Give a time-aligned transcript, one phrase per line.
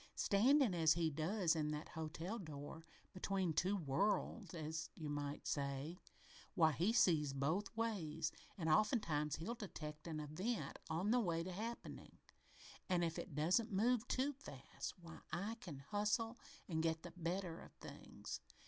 [0.15, 5.99] "Standing as he does, in that hotel door between two worlds, as you might say
[6.55, 11.51] why, he sees both ways, and oftentimes he'll detect an event on the way to
[11.51, 12.17] happening,
[12.89, 17.59] an' if it don't move too fast, why, I can hustle an' get the better
[17.61, 18.39] of things."